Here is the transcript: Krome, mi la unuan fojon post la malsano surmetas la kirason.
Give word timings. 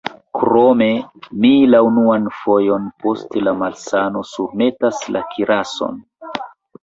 Krome, 0.37 0.85
mi 1.41 1.49
la 1.73 1.81
unuan 1.89 2.23
fojon 2.37 2.87
post 3.05 3.37
la 3.47 3.53
malsano 3.59 4.23
surmetas 4.31 5.03
la 5.17 5.23
kirason. 5.35 6.01